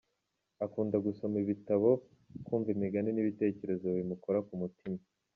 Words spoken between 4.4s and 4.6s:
ku